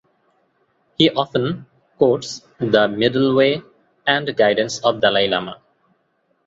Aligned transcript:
He 0.97 1.11
often 1.11 1.67
quotes 1.99 2.39
the 2.57 2.87
"middle 2.87 3.35
way" 3.35 3.61
and 4.07 4.35
guidance 4.35 4.79
of 4.79 4.99
Dalai 4.99 5.27
Lama. 5.27 5.61